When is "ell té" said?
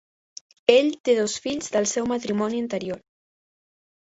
0.75-1.13